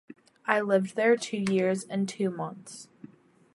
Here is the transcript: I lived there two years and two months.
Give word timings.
I 0.47 0.61
lived 0.61 0.95
there 0.95 1.15
two 1.15 1.37
years 1.47 1.83
and 1.83 2.09
two 2.09 2.31
months. 2.31 2.87